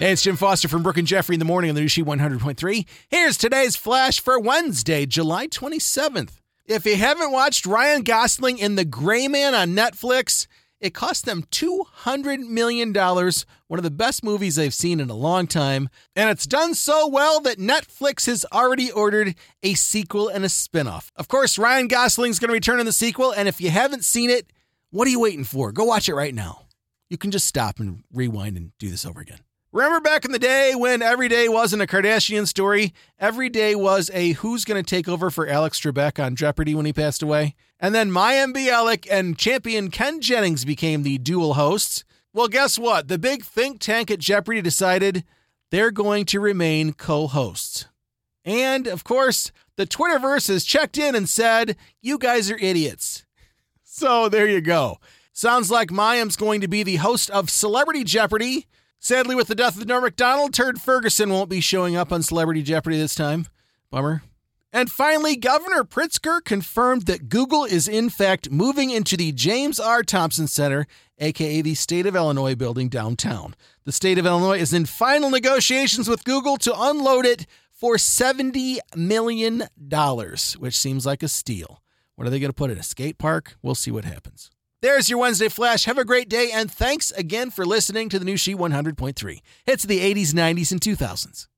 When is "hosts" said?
41.54-42.02, 47.28-47.86